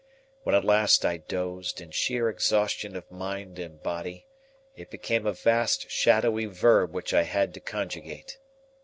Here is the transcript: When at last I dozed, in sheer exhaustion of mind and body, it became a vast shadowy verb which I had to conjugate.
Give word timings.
When 0.41 0.55
at 0.55 0.65
last 0.65 1.05
I 1.05 1.17
dozed, 1.17 1.79
in 1.79 1.91
sheer 1.91 2.27
exhaustion 2.27 2.95
of 2.95 3.11
mind 3.11 3.59
and 3.59 3.83
body, 3.83 4.25
it 4.75 4.89
became 4.89 5.27
a 5.27 5.31
vast 5.31 5.91
shadowy 5.91 6.45
verb 6.45 6.91
which 6.91 7.13
I 7.13 7.21
had 7.21 7.53
to 7.53 7.59
conjugate. 7.59 8.39